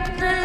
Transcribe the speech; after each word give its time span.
up 0.00 0.18
now. 0.18 0.39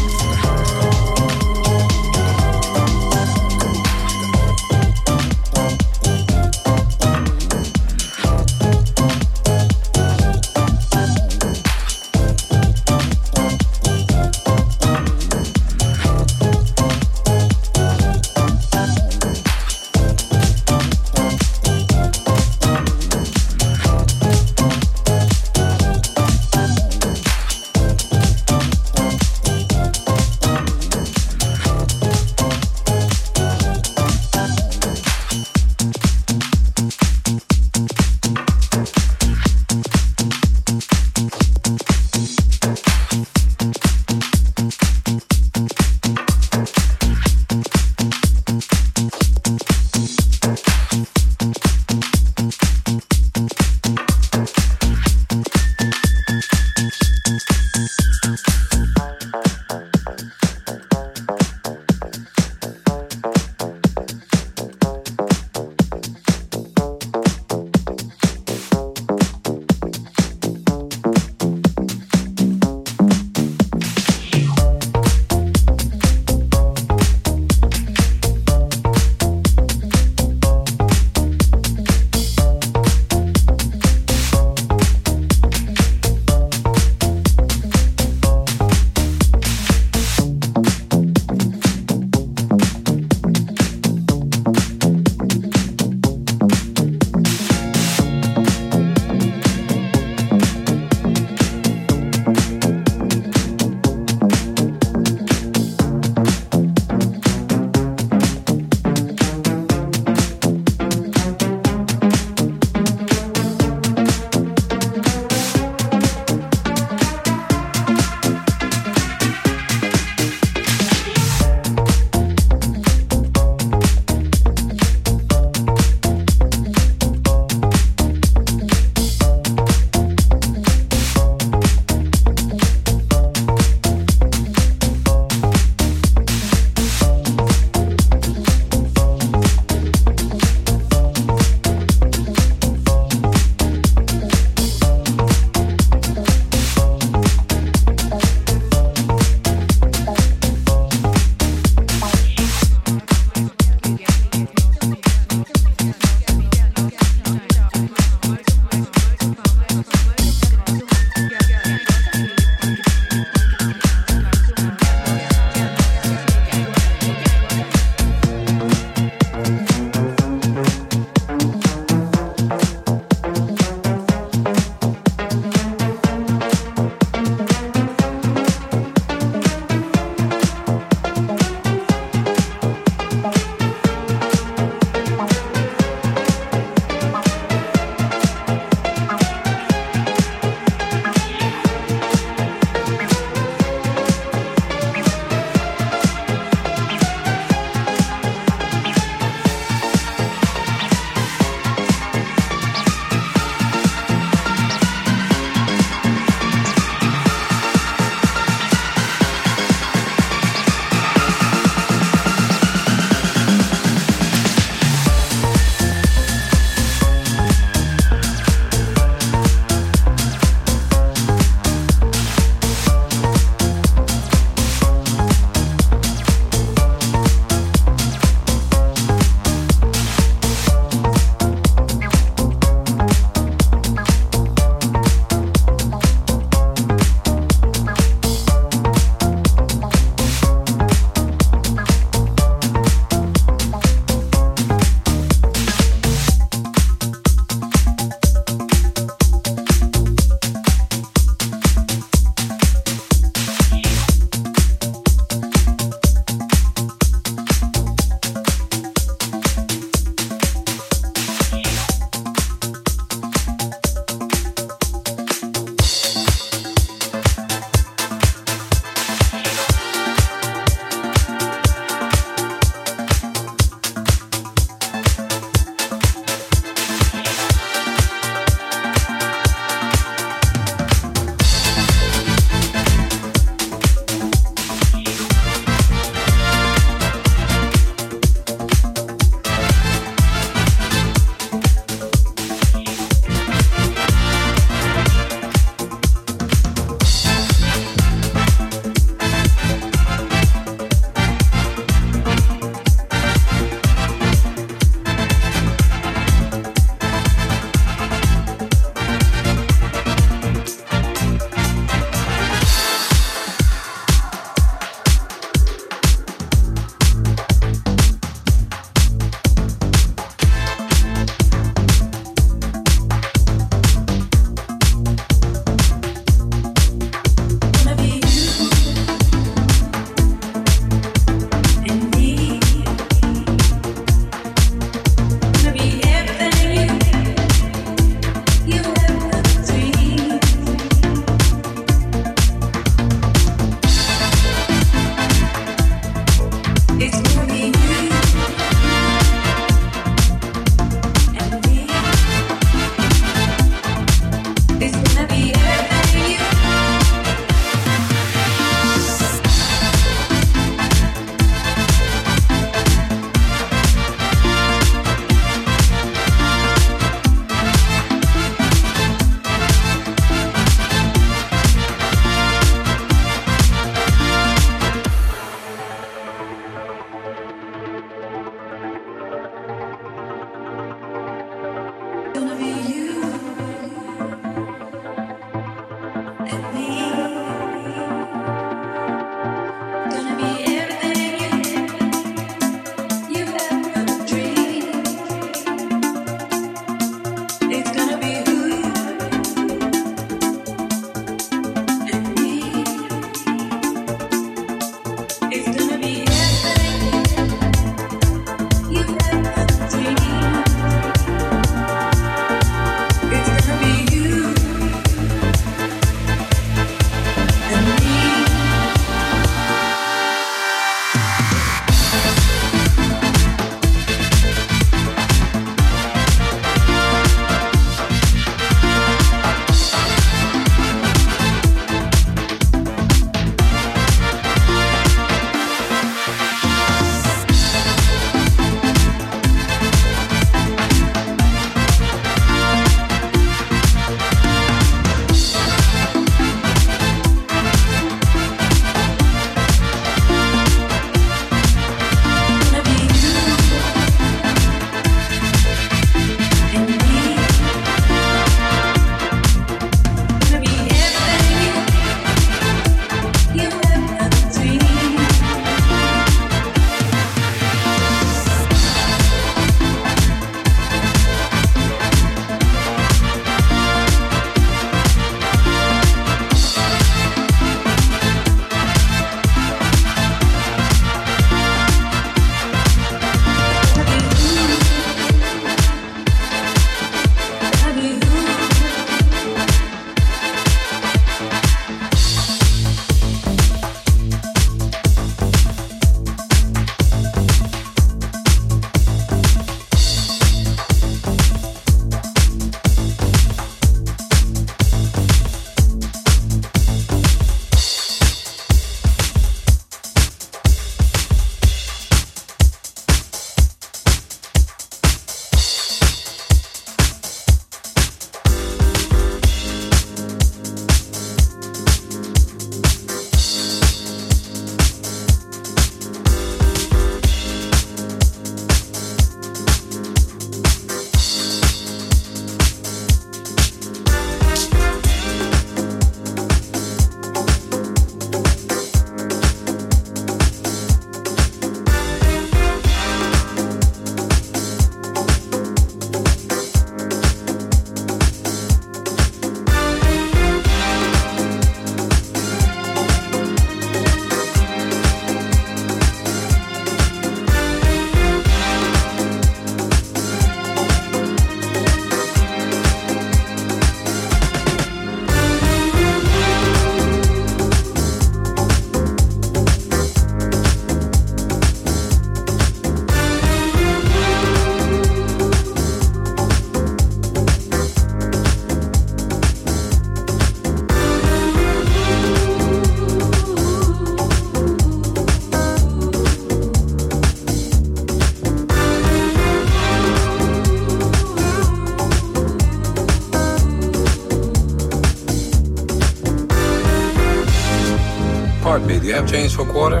have 599.20 599.30
change 599.30 599.54
for 599.54 599.62
a 599.62 599.66
quarter? 599.66 600.00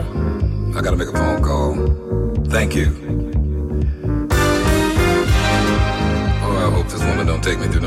I 0.74 0.80
gotta 0.80 0.96
make 0.96 1.08
a 1.08 1.12
phone 1.12 1.42
call. 1.42 1.74
Thank 2.46 2.74
you. 2.74 2.86
Oh, 6.42 6.56
I 6.56 6.70
hope 6.74 6.88
this 6.88 7.02
woman 7.04 7.26
don't 7.26 7.44
take 7.44 7.58
me 7.58 7.66
through. 7.66 7.79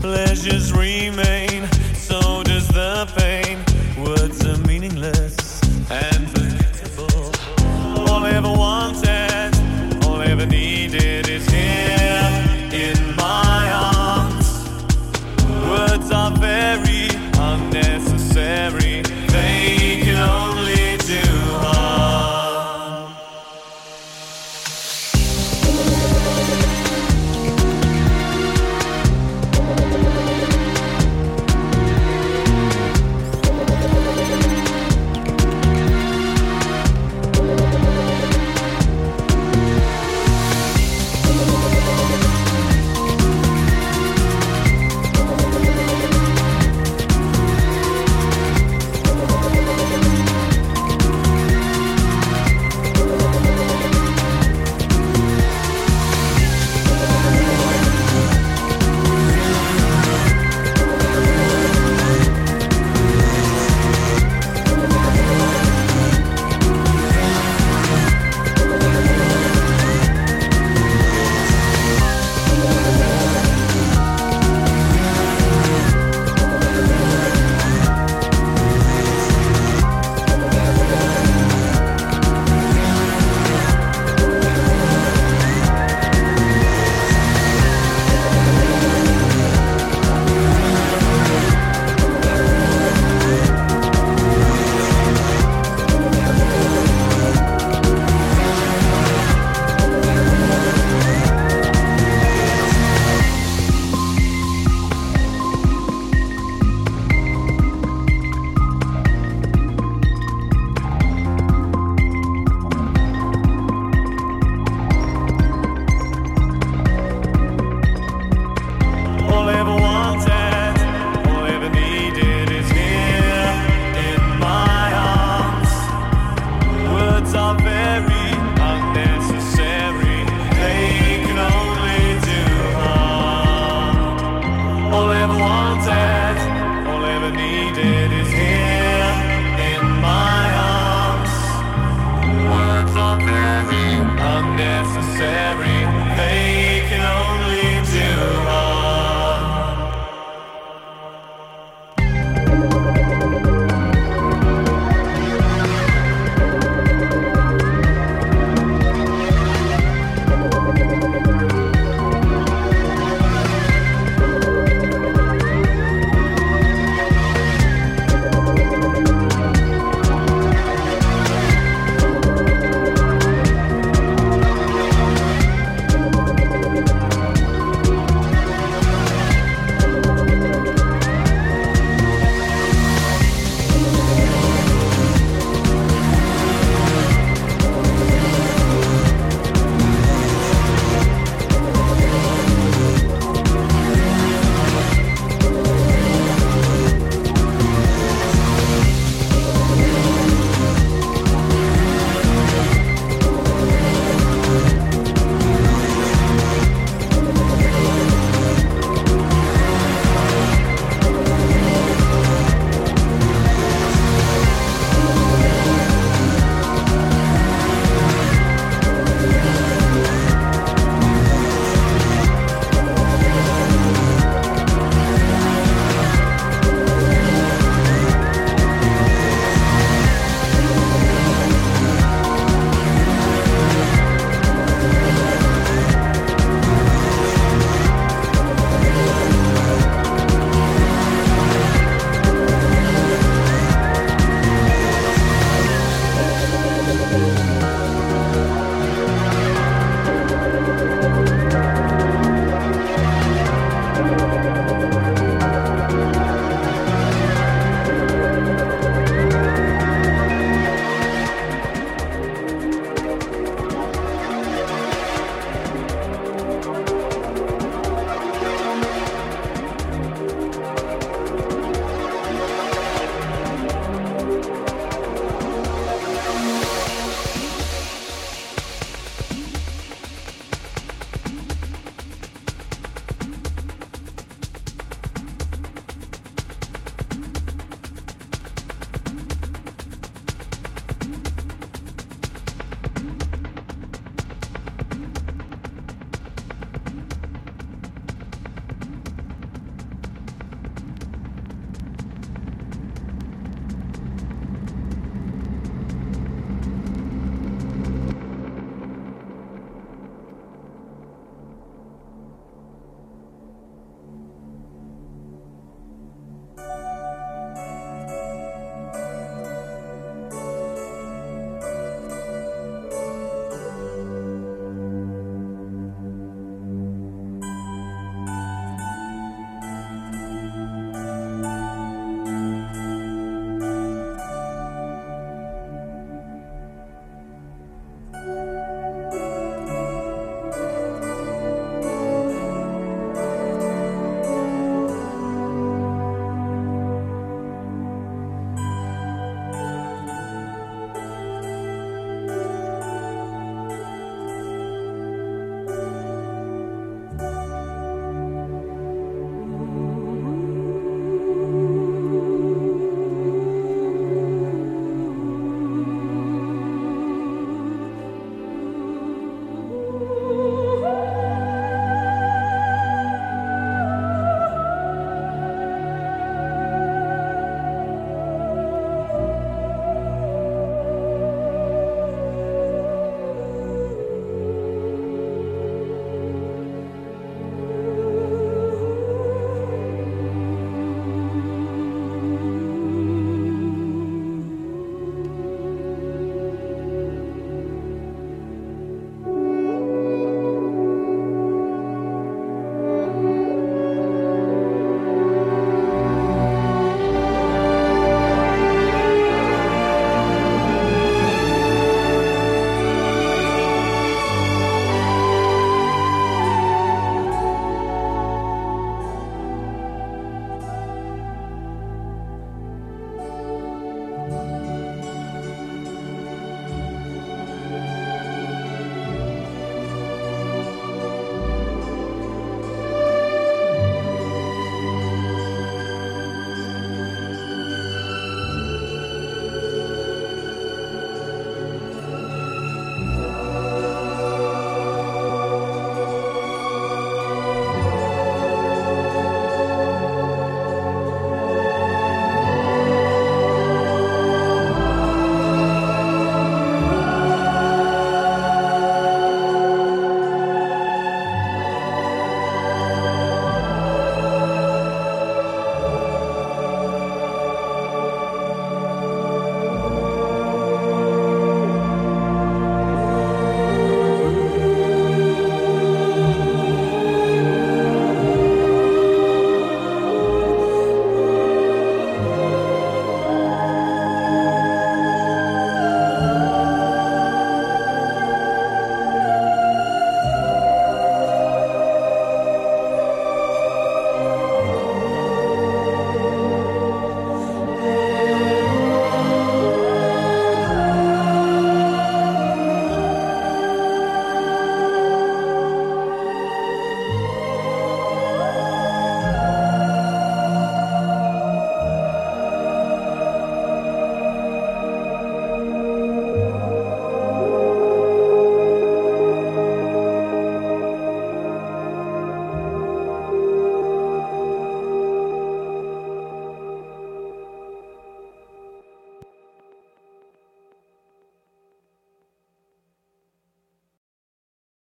Pleasures 0.00 0.72
remain 0.72 1.33